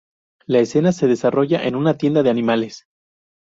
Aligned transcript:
La 0.47 0.57
escena 0.57 0.93
se 0.93 1.05
desarrolla 1.05 1.63
en 1.63 1.75
una 1.75 1.93
tienda 1.95 2.23
de 2.23 2.31
animales. 2.31 2.87